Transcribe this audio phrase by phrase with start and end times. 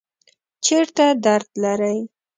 [0.65, 1.97] چیرته درد لرئ؟